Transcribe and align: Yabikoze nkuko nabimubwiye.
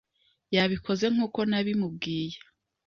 Yabikoze 0.55 1.05
nkuko 1.13 1.39
nabimubwiye. 1.49 2.37